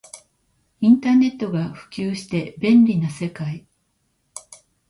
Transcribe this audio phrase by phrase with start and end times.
[0.79, 3.67] インターネットが普及して便利な世界